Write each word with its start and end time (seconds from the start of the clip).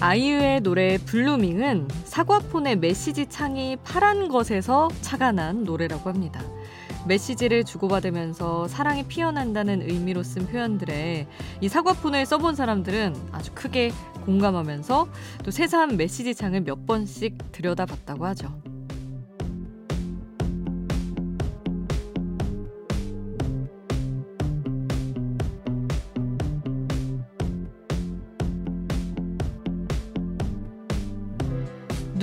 아이유의 0.00 0.60
노래 0.60 0.96
블루밍은 0.96 1.88
사과폰의 2.04 2.76
메시지 2.76 3.26
창이 3.26 3.78
파란 3.82 4.28
것에서 4.28 4.88
착안한 5.00 5.64
노래라고 5.64 6.08
합니다. 6.08 6.40
메시지를 7.08 7.64
주고받으면서 7.64 8.68
사랑이 8.68 9.04
피어난다는 9.04 9.82
의미로 9.82 10.22
쓴 10.22 10.46
표현들에 10.46 11.26
이 11.60 11.68
사과폰을 11.68 12.26
써본 12.26 12.54
사람들은 12.54 13.16
아주 13.32 13.50
크게 13.54 13.90
공감하면서 14.24 15.08
또 15.44 15.50
세세한 15.50 15.96
메시지 15.96 16.32
창을 16.32 16.60
몇 16.60 16.86
번씩 16.86 17.50
들여다봤다고 17.50 18.24
하죠. 18.26 18.67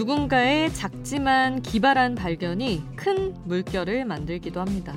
누군가의 0.06 0.72
작지만 0.72 1.64
기발한 1.64 2.14
발견이 2.14 2.84
큰 2.96 3.34
물결을 3.46 4.06
만들기도 4.06 4.62
합니다. 4.62 4.94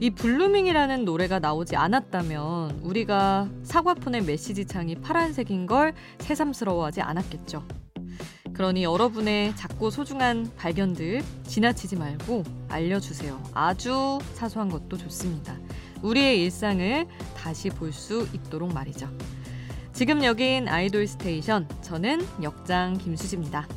이 0.00 0.10
Blueming이라는 0.10 1.04
노래가 1.04 1.38
나오지 1.38 1.76
않았다면 1.76 2.80
우리가 2.82 3.48
사과폰의 3.62 4.22
메시지 4.22 4.66
창이 4.66 4.96
파란색인 4.96 5.66
걸 5.66 5.94
새삼스러워하지 6.18 7.02
않았겠죠. 7.02 7.64
그러니 8.52 8.82
여러분의 8.82 9.54
작고 9.54 9.90
소중한 9.90 10.50
발견들 10.56 11.22
지나치지 11.44 11.94
말고 11.94 12.42
알려주세요. 12.68 13.40
아주 13.54 14.18
사소한 14.34 14.70
것도 14.70 14.96
좋습니다. 14.96 15.56
우리의 16.02 16.42
일상을 16.42 17.06
다시 17.36 17.70
볼 17.70 17.92
수 17.92 18.26
있도록 18.32 18.74
말이죠. 18.74 19.08
지금 19.92 20.24
여긴 20.24 20.66
아이돌 20.68 21.06
스테이션. 21.06 21.68
저는 21.82 22.26
역장 22.42 22.98
김수지입니다. 22.98 23.68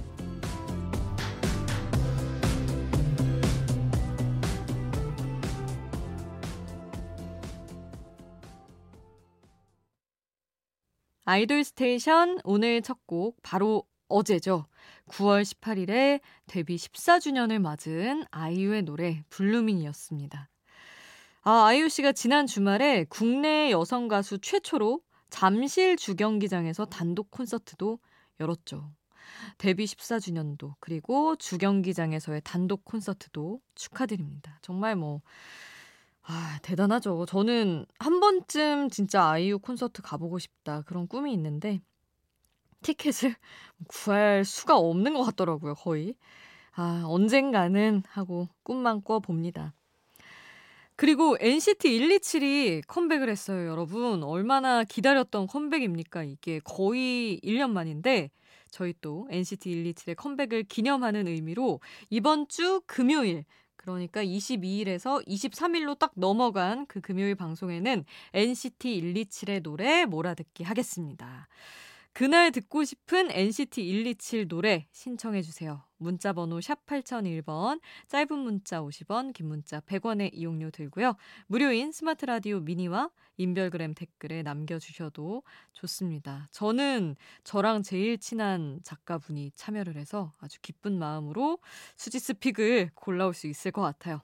아이돌 11.26 11.64
스테이션 11.64 12.40
오늘 12.44 12.82
첫 12.82 13.00
곡 13.06 13.38
바로 13.44 13.84
어제죠. 14.08 14.66
9월 15.10 15.44
18일에 15.44 16.20
데뷔 16.48 16.76
14주년을 16.76 17.60
맞은 17.60 18.26
아이유의 18.32 18.84
노래 18.84 19.24
Blueming이었습니다. 19.30 20.50
아, 21.44 21.66
아이유 21.66 21.90
씨가 21.90 22.12
지난 22.12 22.46
주말에 22.46 23.06
국내 23.10 23.72
여성 23.72 24.08
가수 24.08 24.40
최초로 24.40 25.02
잠실 25.30 25.96
주경기장에서 25.98 26.86
단독 26.86 27.32
콘서트도 27.32 28.00
열었죠. 28.40 28.92
데뷔 29.58 29.86
14주년도 29.86 30.76
그리고 30.80 31.36
주경기장에서의 31.38 32.42
단독 32.44 32.84
콘서트도 32.86 33.62
축하드립니다. 33.76 34.60
정말 34.62 34.96
뭐 34.96 35.22
아, 36.24 36.60
대단하죠. 36.62 37.26
저는 37.26 37.86
한 38.00 38.20
번쯤 38.20 38.90
진짜 38.90 39.30
아이유 39.32 39.60
콘서트 39.60 40.02
가보고 40.02 40.40
싶다. 40.40 40.82
그런 40.84 41.08
꿈이 41.08 41.34
있는데, 41.34 41.82
티켓을 42.84 43.36
구할 43.88 44.46
수가 44.46 44.78
없는 44.78 45.14
것 45.14 45.24
같더라고요, 45.24 45.76
거의. 45.76 46.16
아, 46.74 47.04
언젠가는 47.06 48.04
하고 48.08 48.48
꿈만 48.64 49.04
꿔봅니다. 49.04 49.74
그리고 50.96 51.36
NCT 51.40 52.00
127이 52.00 52.84
컴백을 52.88 53.28
했어요, 53.30 53.68
여러분. 53.68 54.24
얼마나 54.24 54.84
기다렸던 54.84 55.48
컴백입니까? 55.48 56.24
이게 56.24 56.60
거의 56.64 57.40
1년 57.44 57.72
만인데, 57.72 58.30
저희 58.70 58.94
또 59.02 59.28
NCT 59.32 59.84
127의 59.84 60.16
컴백을 60.16 60.64
기념하는 60.64 61.28
의미로 61.28 61.82
이번 62.10 62.48
주 62.48 62.82
금요일 62.86 63.44
그러니까 63.82 64.24
22일에서 64.24 65.26
23일로 65.28 65.98
딱 65.98 66.12
넘어간 66.16 66.86
그 66.86 67.02
금요일 67.02 67.36
방송에는 67.36 68.06
NCT 68.34 69.02
127의 69.02 69.64
노래 69.64 70.06
몰아듣기 70.06 70.64
하겠습니다. 70.64 71.48
그날 72.14 72.52
듣고 72.52 72.84
싶은 72.84 73.30
NCT 73.32 73.82
127 73.82 74.48
노래 74.48 74.88
신청해 74.92 75.42
주세요. 75.42 75.84
문자 76.02 76.34
번호 76.34 76.60
샵 76.60 76.86
8001번, 76.86 77.80
짧은 78.08 78.38
문자 78.38 78.82
50원, 78.82 79.34
긴 79.34 79.48
문자 79.48 79.80
100원의 79.82 80.32
이용료 80.34 80.72
들고요. 80.72 81.16
무료인 81.48 81.92
스마트 81.92 82.26
라디오 82.26 82.60
미니와 82.60 83.10
인별그램 83.38 83.94
댓글에 83.94 84.42
남겨주셔도 84.44 85.44
좋습니다. 85.74 86.48
저는 86.52 87.16
저랑 87.44 87.84
제일 87.84 88.18
친한 88.18 88.80
작가분이 88.84 89.52
참여를 89.56 89.96
해서 89.96 90.32
아주 90.40 90.60
기쁜 90.62 90.98
마음으로 90.98 91.60
수디's 91.96 92.34
pick을 92.34 92.92
골라올 92.96 93.34
수 93.34 93.48
있을 93.48 93.72
것 93.72 93.82
같아요. 93.82 94.22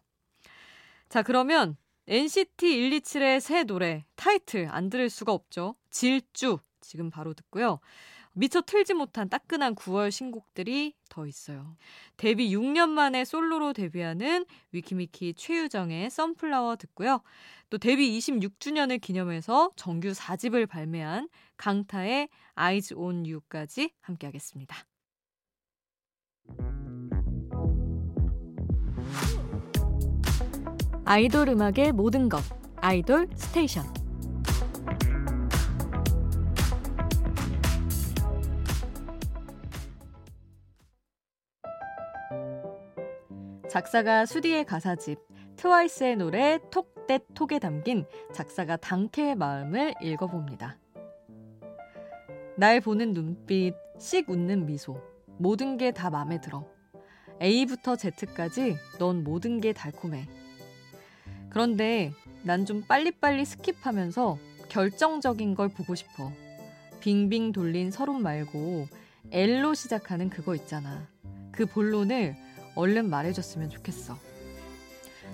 자, 1.10 1.22
그러면 1.22 1.78
NCT 2.08 2.90
127의 2.90 3.40
새 3.40 3.64
노래 3.64 4.06
타이틀 4.16 4.68
안 4.70 4.90
들을 4.90 5.10
수가 5.10 5.34
없죠. 5.34 5.76
질주 5.90 6.60
지금 6.82 7.10
바로 7.10 7.34
듣고요. 7.34 7.80
미처 8.38 8.62
틀지 8.62 8.94
못한 8.94 9.30
따끈한 9.30 9.74
9월 9.74 10.12
신곡들이 10.12 10.94
더 11.10 11.26
있어요. 11.26 11.76
데뷔 12.18 12.56
6년 12.56 12.90
만에 12.90 13.26
솔로로 13.26 13.74
데뷔하는 13.74 14.46
위키미키 14.72 15.34
최유정의 15.34 16.12
Sunflower 16.12 16.76
듣고요. 16.76 17.22
또 17.72 17.80
데뷔 17.80 18.16
26주년을 18.18 19.02
기념해서 19.02 19.72
정규 19.76 20.12
4집을 20.12 20.70
발매한 20.70 21.30
강타의 21.58 22.30
Eyes 22.56 22.94
on 22.94 23.26
You까지 23.26 23.92
함께하겠습니다. 24.02 24.78
아이돌 31.06 31.50
음악의 31.50 31.94
모든 31.94 32.30
것 32.30 32.44
아이돌 32.76 33.30
스테이션 33.36 33.97
작사가 43.70 44.26
수디의 44.26 44.66
가사집 44.66 45.20
트와이스의 45.58 46.16
노래 46.16 46.60
Talk 46.72 46.96
that 46.96 47.20
Talk에 47.34 47.60
담긴 47.60 48.06
작사가 48.34 48.78
당케의 48.78 49.36
마음을 49.36 49.94
읽어봅니다. 50.02 50.78
날 52.56 52.80
보는 52.80 53.14
눈빛, 53.14 53.74
씩 54.00 54.30
웃는 54.30 54.66
미소, 54.66 55.02
모든 55.38 55.78
게 55.78 55.94
다 55.94 56.10
맘에 56.10 56.40
들어. 56.40 56.66
A부터 57.42 57.98
Z까지 57.98 58.78
넌 59.00 59.24
모든 59.24 59.60
게 59.60 59.74
달콤해. 59.74 60.28
그런데 61.50 62.14
난 62.44 62.66
좀 62.66 62.84
빨리빨리 62.88 63.44
skip하면서 63.44 64.38
결정적인 64.70 65.56
걸 65.56 65.70
보고 65.70 65.94
싶어. 65.94 66.32
빙빙 67.02 67.52
돌린 67.52 67.92
서론 67.92 68.22
말고 68.24 68.88
L로 69.32 69.74
시작하는 69.74 70.30
그거 70.30 70.56
있잖아. 70.56 71.08
그 71.52 71.66
본론을 71.66 72.47
얼른 72.78 73.10
말해줬으면 73.10 73.70
좋겠어. 73.70 74.16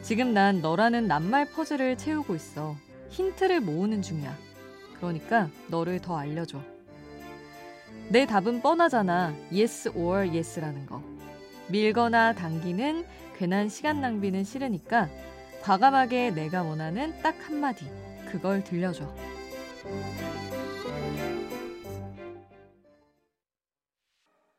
지금 0.01 0.33
난 0.33 0.61
너라는 0.61 1.07
낱말 1.07 1.45
퍼즐을 1.51 1.97
채우고 1.97 2.35
있어. 2.35 2.75
힌트를 3.09 3.59
모으는 3.59 4.01
중이야. 4.01 4.35
그러니까 4.95 5.49
너를 5.67 5.99
더 5.99 6.17
알려줘. 6.17 6.61
내 8.07 8.25
답은 8.25 8.61
뻔하잖아. 8.61 9.35
yes 9.51 9.89
or 9.89 10.27
yes라는 10.29 10.85
거. 10.85 11.03
밀거나 11.67 12.33
당기는 12.33 13.05
괜한 13.37 13.67
시간 13.67 13.99
낭비는 13.99 14.45
싫으니까 14.45 15.09
과감하게 15.61 16.31
내가 16.31 16.63
원하는 16.63 17.13
딱 17.21 17.35
한마디. 17.47 17.85
그걸 18.31 18.63
들려줘. 18.63 19.13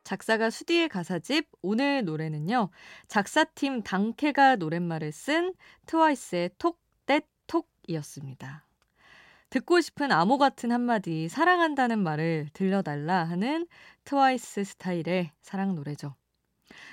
작사가 0.04 0.50
수디의 0.50 0.90
가사집 0.90 1.48
오늘 1.62 2.04
노래는요. 2.04 2.68
작사팀 3.08 3.82
당케가 3.82 4.56
노랫말을 4.56 5.10
쓴 5.12 5.54
트와이스의 5.86 6.50
Talk 6.58 6.82
that 7.06 7.20
Talk이었습니다. 7.46 8.66
듣고 9.50 9.80
싶은 9.80 10.10
암호 10.10 10.38
같은 10.38 10.72
한마디 10.72 11.28
사랑한다는 11.28 11.98
말을 11.98 12.48
들려달라 12.54 13.24
하는 13.24 13.66
트와이스 14.04 14.64
스타일의 14.64 15.32
사랑 15.42 15.74
노래죠. 15.74 16.14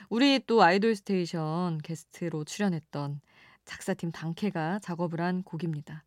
우리 0.09 0.39
또 0.45 0.61
아이돌 0.61 0.95
스테이션 0.95 1.77
게스트로 1.79 2.43
출연했던 2.43 3.21
작사팀 3.65 4.11
당케가 4.11 4.79
작업을 4.79 5.21
한 5.21 5.43
곡입니다. 5.43 6.03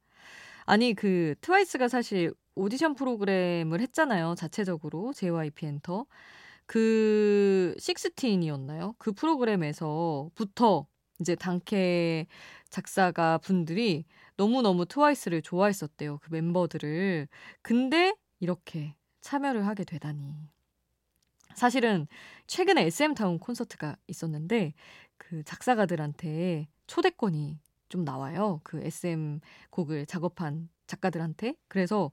아니 0.67 0.95
그 0.95 1.35
트와이스가 1.41 1.89
사실 1.89 2.33
오디션 2.55 2.95
프로그램을 2.95 3.81
했잖아요. 3.81 4.35
자체적으로 4.37 5.13
JYP 5.13 5.67
엔터. 5.67 6.07
그 6.67 7.75
식스틴이었나요? 7.79 8.95
그 8.99 9.13
프로그램에서부터 9.13 10.87
이제 11.21 11.35
당캐 11.35 12.27
작사가 12.71 13.39
분들이 13.39 14.05
너무너무 14.37 14.87
트와이스를 14.87 15.43
좋아했었대요. 15.43 16.19
그 16.19 16.31
멤버들을. 16.31 17.29
근데 17.63 18.15
이렇게 18.41 18.95
참여를 19.21 19.67
하게 19.67 19.85
되다니. 19.85 20.35
사실은 21.55 22.09
최근에 22.47 22.87
SM타운 22.87 23.39
콘서트가 23.39 23.97
있었는데 24.09 24.75
그 25.17 25.45
작사가들한테 25.45 26.69
초대권이 26.89 27.61
좀 27.89 28.05
나와요. 28.05 28.61
그 28.65 28.81
SM 28.83 29.41
곡을 29.71 30.07
작업한 30.07 30.69
작가들한테. 30.89 31.55
그래서 31.69 32.11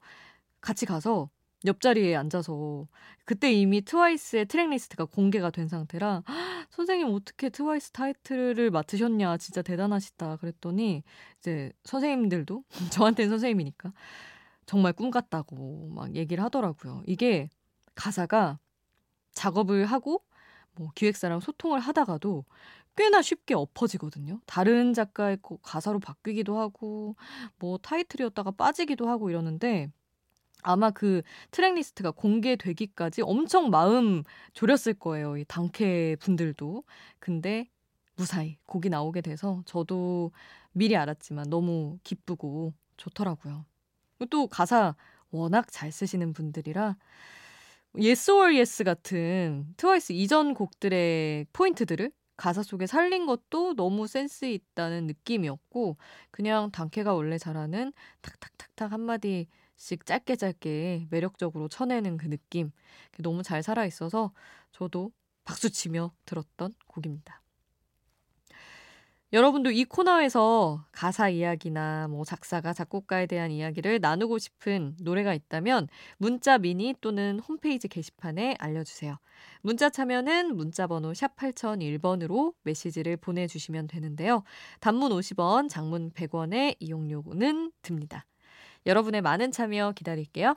같이 0.60 0.86
가서 0.86 1.28
옆자리에 1.64 2.16
앉아서 2.16 2.86
그때 3.24 3.52
이미 3.52 3.82
트와이스의 3.82 4.46
트랙 4.46 4.70
리스트가 4.70 5.04
공개가 5.04 5.50
된 5.50 5.68
상태라 5.68 6.22
선생님 6.70 7.08
어떻게 7.14 7.50
트와이스 7.50 7.92
타이틀을 7.92 8.70
맡으셨냐 8.70 9.36
진짜 9.36 9.62
대단하시다 9.62 10.36
그랬더니 10.36 11.02
이제 11.38 11.72
선생님들도 11.84 12.64
저한테는 12.92 13.30
선생님이니까 13.30 13.92
정말 14.66 14.92
꿈 14.92 15.10
같다고 15.10 15.88
막 15.94 16.14
얘기를 16.14 16.42
하더라고요. 16.44 17.02
이게 17.06 17.48
가사가 17.94 18.58
작업을 19.32 19.86
하고 19.86 20.24
뭐 20.74 20.90
기획사랑 20.94 21.40
소통을 21.40 21.80
하다가도 21.80 22.44
꽤나 22.96 23.22
쉽게 23.22 23.54
엎어지거든요. 23.54 24.40
다른 24.46 24.94
작가의 24.94 25.38
가사로 25.62 25.98
바뀌기도 25.98 26.58
하고 26.58 27.16
뭐 27.58 27.78
타이틀이었다가 27.78 28.52
빠지기도 28.52 29.08
하고 29.08 29.30
이러는데 29.30 29.90
아마 30.62 30.90
그 30.90 31.22
트랙 31.50 31.74
리스트가 31.74 32.12
공개되기까지 32.12 33.22
엄청 33.22 33.70
마음 33.70 34.22
졸였을 34.52 34.94
거예요. 34.94 35.36
이 35.36 35.44
당케 35.46 36.16
분들도. 36.20 36.84
근데 37.18 37.68
무사히 38.16 38.58
곡이 38.66 38.88
나오게 38.88 39.20
돼서 39.20 39.62
저도 39.66 40.32
미리 40.72 40.96
알았지만 40.96 41.50
너무 41.50 41.98
기쁘고 42.04 42.72
좋더라고요. 42.96 43.64
또 44.30 44.46
가사 44.46 44.94
워낙 45.30 45.66
잘 45.70 45.90
쓰시는 45.90 46.32
분들이라 46.32 46.96
Yes 47.94 48.30
or 48.30 48.52
같은 48.84 49.74
트와이스 49.76 50.12
이전 50.12 50.54
곡들의 50.54 51.46
포인트들을 51.52 52.12
가사 52.36 52.62
속에 52.62 52.86
살린 52.86 53.26
것도 53.26 53.74
너무 53.74 54.06
센스 54.06 54.46
있다는 54.46 55.06
느낌이었고 55.06 55.96
그냥 56.30 56.70
당캐가 56.70 57.14
원래 57.14 57.38
잘하는 57.38 57.92
탁탁탁탁 58.20 58.92
한마디 58.92 59.48
씩 59.76 60.06
짧게 60.06 60.36
짧게 60.36 61.08
매력적으로 61.10 61.68
쳐내는 61.68 62.16
그 62.16 62.28
느낌 62.28 62.70
너무 63.18 63.42
잘 63.42 63.62
살아 63.62 63.84
있어서 63.84 64.32
저도 64.72 65.12
박수 65.44 65.70
치며 65.70 66.12
들었던 66.24 66.74
곡입니다. 66.86 67.42
여러분도 69.32 69.70
이 69.70 69.84
코너에서 69.84 70.84
가사 70.92 71.30
이야기나 71.30 72.08
뭐 72.08 72.22
작사가 72.22 72.74
작곡가에 72.74 73.24
대한 73.24 73.50
이야기를 73.50 74.00
나누고 74.00 74.36
싶은 74.36 74.94
노래가 75.00 75.32
있다면 75.32 75.88
문자 76.18 76.58
미니 76.58 76.94
또는 77.00 77.40
홈페이지 77.40 77.88
게시판에 77.88 78.56
알려주세요. 78.58 79.16
문자 79.62 79.88
참여는 79.88 80.54
문자 80.54 80.86
번호 80.86 81.14
샵 81.14 81.34
8001번으로 81.36 82.52
메시지를 82.62 83.16
보내주시면 83.16 83.86
되는데요. 83.86 84.42
단문 84.80 85.12
50원, 85.12 85.70
장문 85.70 86.10
100원의 86.10 86.76
이용료는 86.78 87.72
듭니다. 87.80 88.26
여러분의 88.84 89.22
많은 89.22 89.50
참여 89.50 89.92
기다릴게요. 89.92 90.56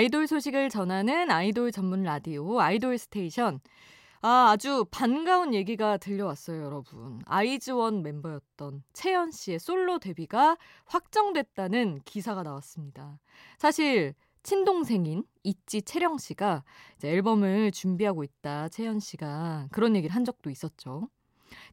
아이돌 0.00 0.26
소식을 0.26 0.70
전하는 0.70 1.30
아이돌 1.30 1.72
전문 1.72 2.04
라디오 2.04 2.58
아이돌 2.58 2.96
스테이션. 2.96 3.60
아, 4.22 4.48
아주 4.50 4.86
반가운 4.90 5.52
얘기가 5.52 5.98
들려왔어요, 5.98 6.64
여러분. 6.64 7.20
아이즈원 7.26 8.02
멤버였던 8.02 8.82
채연 8.94 9.30
씨의 9.30 9.58
솔로 9.58 9.98
데뷔가 9.98 10.56
확정됐다는 10.86 12.00
기사가 12.06 12.42
나왔습니다. 12.42 13.18
사실 13.58 14.14
친동생인 14.42 15.22
있지 15.42 15.82
채령 15.82 16.16
씨가 16.16 16.64
이제 16.96 17.10
앨범을 17.10 17.70
준비하고 17.70 18.24
있다. 18.24 18.70
채연 18.70 19.00
씨가 19.00 19.68
그런 19.70 19.94
얘기를 19.96 20.16
한 20.16 20.24
적도 20.24 20.48
있었죠. 20.48 21.10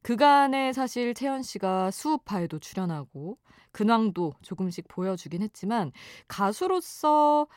그간에 0.01 0.73
사실 0.73 1.13
채연 1.13 1.43
씨가 1.43 1.91
스우파에도 1.91 2.59
출연하고 2.59 3.37
근황도 3.71 4.33
조금씩 4.41 4.89
보여주긴 4.89 5.43
했지만 5.43 5.93
가수로서 6.27 7.47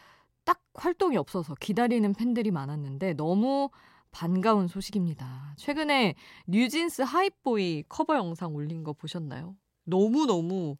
딱 0.44 0.60
활동이 0.74 1.16
없어서 1.16 1.54
기다리는 1.54 2.12
팬들이 2.14 2.50
많았는데 2.50 3.14
너무 3.14 3.70
반가운 4.10 4.66
소식입니다. 4.66 5.54
최근에 5.56 6.14
뉴진스 6.46 7.02
하이보이 7.02 7.84
커버 7.88 8.16
영상 8.16 8.54
올린 8.54 8.82
거 8.82 8.92
보셨나요? 8.92 9.56
너무너무 9.84 10.76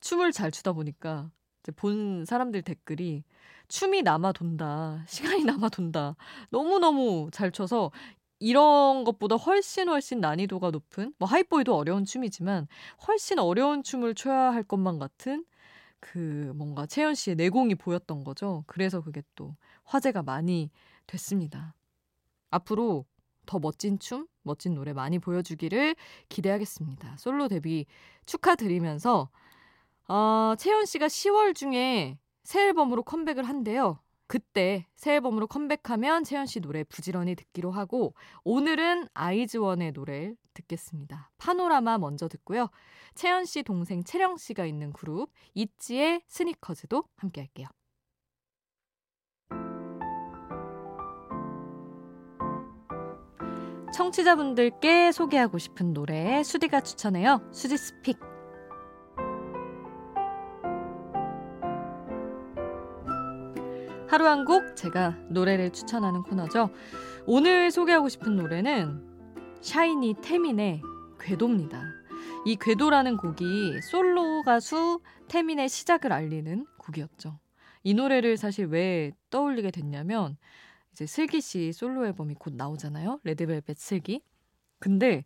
춤을 0.00 0.32
잘 0.32 0.50
추다 0.50 0.72
보니까 0.72 1.30
본 1.76 2.24
사람들 2.26 2.62
댓글이 2.62 3.24
춤이 3.68 4.02
남아 4.02 4.32
돈다. 4.32 5.04
시간이 5.08 5.44
남아 5.44 5.70
돈다. 5.70 6.16
너무너무 6.50 7.30
잘 7.32 7.50
춰서 7.50 7.90
이런 8.38 9.04
것보다 9.04 9.36
훨씬 9.36 9.88
훨씬 9.88 10.20
난이도가 10.20 10.70
높은 10.70 11.14
뭐 11.18 11.26
하이보이도 11.26 11.74
어려운 11.74 12.04
춤이지만 12.04 12.66
훨씬 13.08 13.38
어려운 13.38 13.82
춤을 13.82 14.14
춰야 14.14 14.52
할 14.52 14.62
것만 14.62 14.98
같은 14.98 15.44
그 16.04 16.52
뭔가 16.54 16.84
채연 16.84 17.14
씨의 17.14 17.36
내공이 17.36 17.76
보였던 17.76 18.24
거죠. 18.24 18.62
그래서 18.66 19.00
그게 19.00 19.22
또 19.34 19.56
화제가 19.84 20.22
많이 20.22 20.70
됐습니다. 21.06 21.74
앞으로 22.50 23.06
더 23.46 23.58
멋진 23.58 23.98
춤, 23.98 24.26
멋진 24.42 24.74
노래 24.74 24.92
많이 24.92 25.18
보여주기를 25.18 25.96
기대하겠습니다. 26.28 27.16
솔로 27.16 27.48
데뷔 27.48 27.86
축하드리면서 28.26 29.30
어, 30.06 30.54
채연 30.58 30.84
씨가 30.84 31.06
10월 31.06 31.54
중에 31.54 32.18
새 32.42 32.66
앨범으로 32.66 33.02
컴백을 33.02 33.44
한대요. 33.44 33.98
그때 34.26 34.86
새 34.96 35.14
앨범으로 35.14 35.46
컴백하면 35.46 36.24
채연 36.24 36.44
씨 36.44 36.60
노래 36.60 36.84
부지런히 36.84 37.34
듣기로 37.34 37.70
하고 37.70 38.12
오늘은 38.44 39.08
아이즈원의 39.14 39.92
노래를 39.92 40.36
듣겠습니다. 40.54 41.30
파노라마 41.38 41.98
먼저 41.98 42.28
듣고요. 42.28 42.68
채연 43.14 43.44
씨 43.44 43.62
동생 43.62 44.02
채령 44.02 44.36
씨가 44.36 44.64
있는 44.66 44.92
그룹 44.92 45.30
있지의 45.54 46.22
스니커즈도 46.26 47.04
함께 47.16 47.40
할게요. 47.42 47.68
청취자분들께 53.94 55.12
소개하고 55.12 55.58
싶은 55.58 55.92
노래 55.92 56.42
수디가 56.42 56.80
추천해요. 56.80 57.48
수지 57.52 57.76
스픽. 57.76 58.18
하루 64.08 64.26
한 64.28 64.44
곡 64.44 64.76
제가 64.76 65.16
노래를 65.30 65.70
추천하는 65.70 66.22
코너죠. 66.22 66.70
오늘 67.26 67.70
소개하고 67.70 68.08
싶은 68.08 68.36
노래는 68.36 69.13
샤이니 69.64 70.16
태민의 70.20 70.82
괴도입니다. 71.18 71.82
이 72.44 72.54
괴도라는 72.54 73.16
곡이 73.16 73.80
솔로 73.80 74.42
가수 74.42 75.00
태민의 75.28 75.70
시작을 75.70 76.12
알리는 76.12 76.66
곡이었죠. 76.76 77.38
이 77.82 77.94
노래를 77.94 78.36
사실 78.36 78.66
왜 78.66 79.12
떠올리게 79.30 79.70
됐냐면 79.70 80.36
이제 80.92 81.06
슬기 81.06 81.40
씨 81.40 81.72
솔로 81.72 82.06
앨범이 82.06 82.34
곧 82.34 82.52
나오잖아요. 82.54 83.20
레드벨벳 83.24 83.78
슬기. 83.78 84.20
근데 84.80 85.24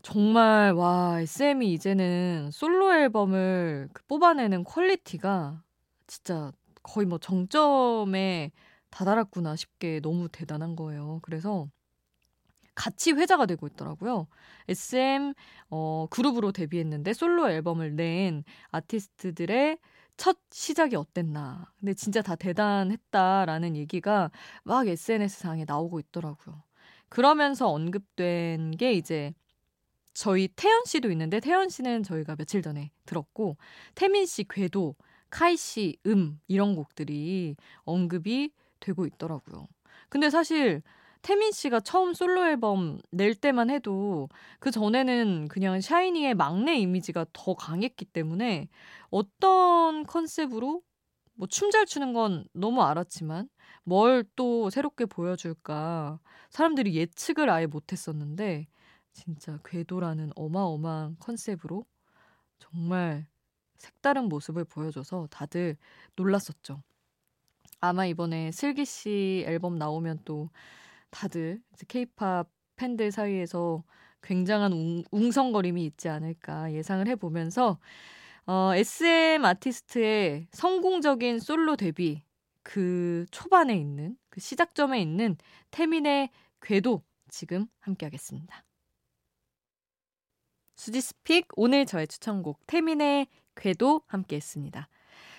정말 0.00 0.72
와 0.72 1.20
SM이 1.20 1.70
이제는 1.74 2.48
솔로 2.50 2.94
앨범을 2.94 3.90
그 3.92 4.02
뽑아내는 4.06 4.64
퀄리티가 4.64 5.62
진짜 6.06 6.50
거의 6.82 7.06
뭐 7.06 7.18
정점에 7.18 8.52
다다랐구나 8.88 9.54
싶게 9.54 10.00
너무 10.00 10.30
대단한 10.30 10.76
거예요. 10.76 11.18
그래서 11.22 11.68
같이 12.74 13.12
회자가 13.12 13.46
되고 13.46 13.66
있더라고요. 13.66 14.26
SM 14.68 15.34
어, 15.70 16.06
그룹으로 16.10 16.52
데뷔했는데 16.52 17.12
솔로 17.12 17.50
앨범을 17.50 17.96
낸 17.96 18.44
아티스트들의 18.70 19.78
첫 20.16 20.38
시작이 20.50 20.96
어땠나. 20.96 21.72
근데 21.78 21.94
진짜 21.94 22.22
다 22.22 22.36
대단했다라는 22.36 23.76
얘기가 23.76 24.30
막 24.62 24.86
SNS상에 24.88 25.64
나오고 25.66 26.00
있더라고요. 26.00 26.62
그러면서 27.08 27.68
언급된 27.70 28.72
게 28.72 28.92
이제 28.92 29.32
저희 30.14 30.48
태연 30.48 30.84
씨도 30.84 31.10
있는데 31.10 31.40
태연 31.40 31.68
씨는 31.68 32.02
저희가 32.04 32.36
며칠 32.36 32.62
전에 32.62 32.90
들었고 33.06 33.56
태민 33.94 34.26
씨 34.26 34.44
궤도, 34.44 34.94
카이 35.30 35.56
씨 35.56 35.98
음 36.06 36.40
이런 36.46 36.76
곡들이 36.76 37.56
언급이 37.84 38.52
되고 38.80 39.06
있더라고요. 39.06 39.66
근데 40.08 40.30
사실 40.30 40.82
태민 41.24 41.52
씨가 41.52 41.80
처음 41.80 42.14
솔로 42.14 42.46
앨범 42.46 43.00
낼 43.10 43.34
때만 43.34 43.70
해도 43.70 44.28
그 44.60 44.70
전에는 44.70 45.48
그냥 45.48 45.80
샤이니의 45.80 46.34
막내 46.34 46.76
이미지가 46.76 47.26
더 47.32 47.54
강했기 47.54 48.04
때문에 48.06 48.68
어떤 49.10 50.04
컨셉으로 50.06 50.82
뭐 51.36 51.48
춤 51.48 51.70
잘 51.72 51.86
추는 51.86 52.12
건 52.14 52.46
너무 52.54 52.82
알았지만 52.82 53.48
뭘 53.84 54.24
또 54.36 54.70
새롭게 54.70 55.06
보여줄까 55.06 56.20
사람들이 56.50 56.94
예측을 56.96 57.50
아예 57.50 57.66
못했었는데 57.66 58.68
진짜 59.12 59.58
궤도라는 59.64 60.32
어마어마한 60.36 61.16
컨셉으로 61.20 61.86
정말 62.58 63.26
색다른 63.78 64.28
모습을 64.28 64.64
보여줘서 64.64 65.28
다들 65.30 65.76
놀랐었죠. 66.16 66.82
아마 67.80 68.06
이번에 68.06 68.50
슬기 68.52 68.84
씨 68.84 69.44
앨범 69.46 69.76
나오면 69.78 70.20
또 70.24 70.50
다들 71.14 71.62
케이팝 71.86 72.50
팬들 72.74 73.12
사이에서 73.12 73.84
굉장한 74.20 74.72
웅, 74.72 75.04
웅성거림이 75.12 75.84
있지 75.86 76.08
않을까 76.08 76.72
예상을 76.72 77.06
해보면서 77.06 77.78
어, 78.46 78.72
SM 78.74 79.44
아티스트의 79.44 80.48
성공적인 80.50 81.38
솔로 81.38 81.76
데뷔 81.76 82.24
그 82.64 83.26
초반에 83.30 83.76
있는 83.76 84.16
그 84.28 84.40
시작점에 84.40 85.00
있는 85.00 85.36
태민의 85.70 86.30
괴도 86.60 87.04
지금 87.28 87.66
함께하겠습니다. 87.78 88.64
수지's 90.74 91.17
pick 91.17 91.46
오늘 91.54 91.86
저의 91.86 92.08
추천곡 92.08 92.66
태민의 92.66 93.28
괴도 93.54 94.02
함께했습니다. 94.06 94.88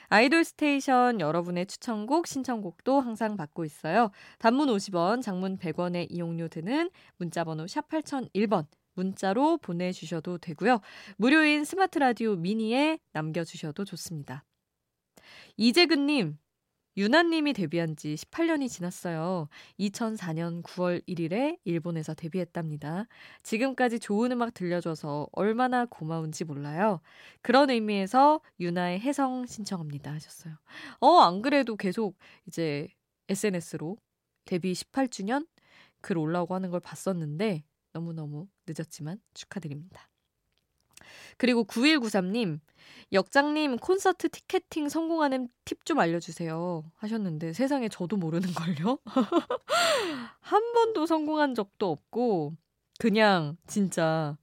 아이돌 0.10 0.44
스테이션 0.44 1.20
여러분의 1.20 1.66
추천곡, 1.66 2.28
신청곡도 2.28 3.00
항상 3.00 3.38
받고 3.38 3.66
있어요. 3.66 4.12
단문 4.40 4.68
50원, 4.68 5.22
장문 5.22 5.58
100원의 5.58 6.08
이용료 6.10 6.48
드는 6.50 6.90
문자번호 7.18 7.68
샵 7.68 7.88
8001번 7.90 8.66
문자로 8.94 9.58
보내주셔도 9.58 10.38
되고요. 10.38 10.80
무료인 11.18 11.66
스마트 11.66 12.00
라디오 12.00 12.36
미니에 12.36 13.00
남겨주셔도 13.12 13.86
좋습니다. 13.86 14.44
이재근님, 15.58 16.38
유나님이 16.98 17.54
데뷔한 17.54 17.98
지 17.98 18.16
18년이 18.16 18.70
지났어요. 18.70 19.50
2004년 19.80 20.64
9월 20.64 21.06
1일에 21.08 21.60
일본에서 21.66 22.14
데뷔했답니다. 22.14 23.08
지금까지 23.44 24.00
좋은 24.00 24.32
음악 24.32 24.54
들려줘서 24.54 25.28
얼마나 25.34 25.86
고마운지 25.86 26.46
몰라요. 26.46 27.02
그런 27.42 27.70
의미에서 27.70 28.40
유나의 28.60 29.02
해성 29.02 29.46
신청합니다. 29.46 30.14
하셨어요. 30.14 30.56
어, 31.02 31.20
안 31.20 31.42
그래도 31.42 31.76
계속 31.76 32.18
이제 32.48 32.88
SNS로 33.28 33.98
데뷔 34.46 34.72
18주년 34.72 35.48
글 36.02 36.18
올라오고 36.18 36.56
하는 36.56 36.70
걸 36.70 36.80
봤었는데 36.80 37.66
너무너무 37.92 38.48
늦었지만 38.68 39.20
축하드립니다. 39.34 40.10
그리고 41.38 41.64
9193님, 41.66 42.60
역장님 43.12 43.78
콘서트 43.78 44.30
티켓팅 44.30 44.90
성공하는 44.90 45.50
팁 45.64 45.86
좀 45.86 46.00
알려주세요. 46.00 46.84
하셨는데 46.96 47.54
세상에 47.54 47.88
저도 47.90 48.18
모르는걸요? 48.18 49.00
한 50.40 50.74
번도 50.74 51.06
성공한 51.06 51.54
적도 51.54 51.92
없고, 51.92 52.54
그냥 53.00 53.58
진짜, 53.68 54.38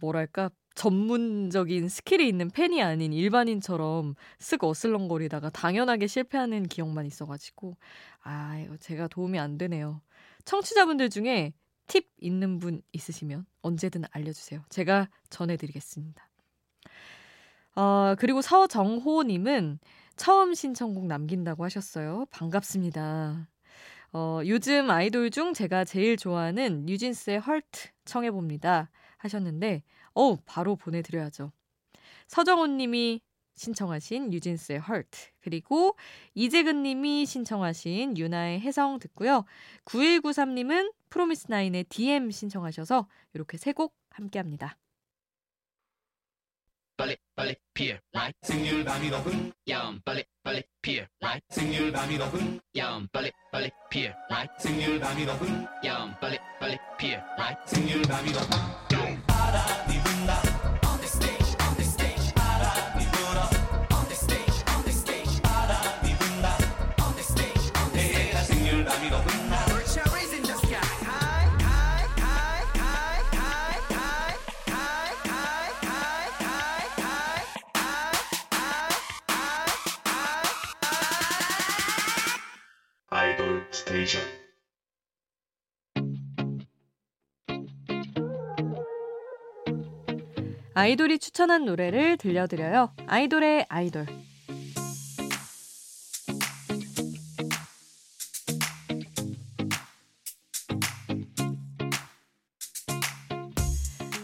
뭐랄까, 0.00 0.50
전문적인 0.76 1.88
스킬이 1.88 2.26
있는 2.28 2.48
팬이 2.50 2.82
아닌 2.82 3.12
일반인처럼 3.12 4.14
쓱 4.38 4.62
어슬렁거리다가 4.64 5.50
당연하게 5.50 6.06
실패하는 6.06 6.68
기억만 6.68 7.06
있어가지고, 7.06 7.76
아, 8.22 8.58
이거 8.60 8.76
제가 8.76 9.08
도움이 9.08 9.38
안 9.38 9.58
되네요. 9.58 10.00
청취자분들 10.44 11.10
중에 11.10 11.52
팁 11.90 12.08
있는 12.20 12.60
분 12.60 12.82
있으시면 12.92 13.44
언제든 13.62 14.04
알려주세요. 14.12 14.62
제가 14.68 15.08
전해드리겠습니다. 15.28 16.30
어, 17.74 18.14
그리고 18.16 18.40
서정호님은 18.42 19.80
처음 20.14 20.54
신청곡 20.54 21.06
남긴다고 21.06 21.64
하셨어요. 21.64 22.26
반갑습니다. 22.30 23.48
어, 24.12 24.40
요즘 24.46 24.88
아이돌 24.88 25.30
중 25.30 25.52
제가 25.52 25.84
제일 25.84 26.16
좋아하는 26.16 26.86
뉴진스의 26.86 27.40
헐트 27.40 27.88
청해봅니다. 28.04 28.90
하셨는데, 29.16 29.82
어 30.14 30.36
바로 30.46 30.76
보내드려야죠. 30.76 31.50
서정훈 32.28 32.76
님이 32.76 33.20
신청하신 33.60 34.32
유진스의 34.32 34.80
Hurt 34.88 35.30
그리고 35.40 35.94
이재근 36.34 36.82
님이 36.82 37.26
신청하신 37.26 38.16
유나의 38.16 38.60
해성 38.60 38.98
듣고요. 38.98 39.44
9193님은 39.84 40.92
프로미스나인의 41.10 41.84
DM 41.84 42.30
신청하셔서 42.30 43.06
이렇게 43.34 43.58
세 43.58 43.72
곡 43.72 43.94
함께합니다. 44.10 44.76
빨리 46.96 47.16
빨리 47.34 47.54
피어 47.72 47.96
라이 48.12 48.32
생률 48.42 48.84
밤이 48.84 49.08
높은 49.08 49.52
야음 49.68 50.00
빨리 50.04 50.24
빨리 50.42 50.62
피어 50.82 51.04
라이 51.20 51.40
생률 51.48 51.92
밤이 51.92 52.18
높은 52.18 52.60
야음 52.76 53.08
빨리 53.12 53.30
빨리 53.50 53.70
피어 53.90 54.12
라이 54.28 54.46
생률 54.58 55.00
밤이 55.00 55.24
높은 55.24 55.66
야음 55.84 56.14
빨리 56.20 56.38
빨리 56.58 56.76
피어 56.98 57.18
라이 57.38 57.54
생률 57.66 58.02
밤이 58.02 58.32
높은 58.32 58.89
아이돌이 90.72 91.18
추천한 91.18 91.64
노래를 91.64 92.16
들려드려요. 92.16 92.92
아이돌의 93.06 93.66
아이돌. 93.68 94.06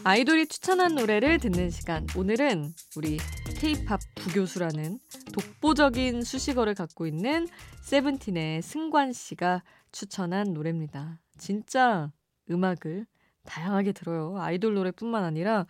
아이돌이 0.04 0.46
추천한 0.46 0.94
노래를 0.94 1.38
듣는 1.38 1.68
시간. 1.70 2.06
오늘은 2.16 2.72
우리 2.96 3.18
K-팝 3.58 3.98
부교수라는 4.14 5.00
독보적인 5.32 6.22
수식어를 6.22 6.74
갖고 6.74 7.08
있는 7.08 7.48
세븐틴의 7.82 8.62
승관 8.62 9.12
씨가 9.12 9.64
추천한 9.90 10.52
노래입니다. 10.52 11.18
진짜 11.38 12.12
음악을 12.48 13.06
다양하게 13.44 13.92
들어요. 13.92 14.36
아이돌 14.38 14.74
노래뿐만 14.74 15.24
아니라 15.24 15.66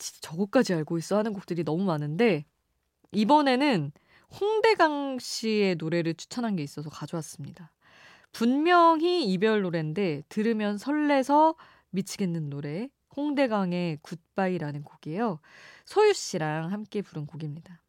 저것까지 0.00 0.74
알고 0.74 0.98
있어 0.98 1.18
하는 1.18 1.32
곡들이 1.32 1.64
너무 1.64 1.84
많은데 1.84 2.44
이번에는 3.12 3.92
홍대광 4.40 5.18
씨의 5.18 5.76
노래를 5.76 6.14
추천한 6.14 6.56
게 6.56 6.62
있어서 6.62 6.90
가져왔습니다. 6.90 7.72
분명히 8.32 9.24
이별 9.24 9.62
노래인데 9.62 10.22
들으면 10.28 10.78
설레서 10.78 11.56
미치겠는 11.90 12.48
노래 12.48 12.88
홍대광의 13.16 13.98
굿바이라는 14.02 14.84
곡이에요. 14.84 15.40
소유 15.84 16.12
씨랑 16.12 16.70
함께 16.70 17.02
부른 17.02 17.26
곡입니다. 17.26 17.82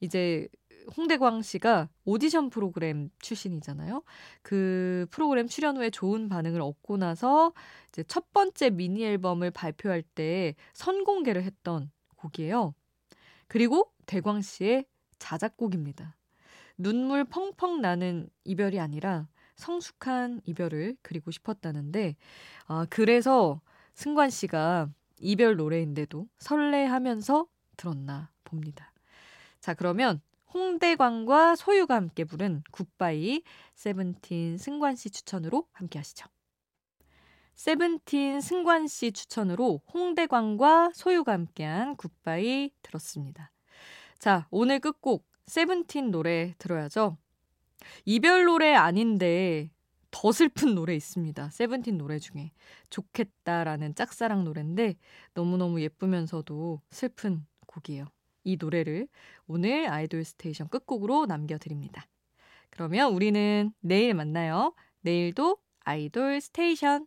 이제 0.00 0.48
홍대광 0.96 1.42
씨가 1.42 1.88
오디션 2.04 2.50
프로그램 2.50 3.10
출신이잖아요. 3.20 4.02
그 4.42 5.06
프로그램 5.10 5.46
출연 5.46 5.76
후에 5.76 5.90
좋은 5.90 6.28
반응을 6.28 6.60
얻고 6.60 6.96
나서 6.96 7.52
이제 7.88 8.02
첫 8.04 8.32
번째 8.32 8.70
미니 8.70 9.04
앨범을 9.04 9.50
발표할 9.50 10.02
때 10.02 10.54
선공개를 10.72 11.42
했던 11.42 11.90
곡이에요. 12.16 12.74
그리고 13.48 13.92
대광 14.06 14.42
씨의 14.42 14.86
자작곡입니다. 15.18 16.16
눈물 16.78 17.24
펑펑 17.24 17.80
나는 17.80 18.28
이별이 18.44 18.80
아니라 18.80 19.28
성숙한 19.56 20.40
이별을 20.46 20.96
그리고 21.02 21.30
싶었다는데, 21.30 22.16
아, 22.66 22.86
그래서 22.88 23.60
승관 23.94 24.30
씨가 24.30 24.88
이별 25.20 25.56
노래인데도 25.56 26.26
설레하면서 26.38 27.46
들었나 27.76 28.30
봅니다. 28.44 28.92
자, 29.60 29.74
그러면 29.74 30.20
홍대광과 30.52 31.56
소유가 31.56 31.94
함께 31.96 32.24
부른 32.24 32.62
굿바이 32.70 33.42
세븐틴 33.74 34.58
승관 34.58 34.96
씨 34.96 35.10
추천으로 35.10 35.66
함께 35.72 35.98
하시죠. 35.98 36.26
세븐틴 37.54 38.40
승관 38.40 38.88
씨 38.88 39.12
추천으로 39.12 39.82
홍대광과 39.92 40.92
소유가 40.94 41.32
함께한 41.32 41.96
굿바이 41.96 42.70
들었습니다. 42.82 43.52
자, 44.18 44.46
오늘 44.50 44.80
끝곡 44.80 45.26
세븐틴 45.46 46.10
노래 46.10 46.54
들어야죠. 46.58 47.18
이별 48.04 48.44
노래 48.44 48.74
아닌데 48.74 49.70
더 50.10 50.30
슬픈 50.30 50.74
노래 50.74 50.94
있습니다. 50.94 51.50
세븐틴 51.50 51.98
노래 51.98 52.18
중에 52.18 52.52
좋겠다라는 52.90 53.94
짝사랑 53.94 54.44
노래인데 54.44 54.96
너무너무 55.34 55.80
예쁘면서도 55.80 56.80
슬픈 56.90 57.46
곡이에요. 57.66 58.06
이 58.44 58.56
노래를 58.58 59.08
오늘 59.46 59.88
아이돌 59.88 60.24
스테이션 60.24 60.68
끝곡으로 60.68 61.26
남겨드립니다. 61.26 62.06
그러면 62.70 63.12
우리는 63.12 63.72
내일 63.80 64.14
만나요. 64.14 64.74
내일도 65.02 65.58
아이돌 65.80 66.40
스테이션. 66.40 67.06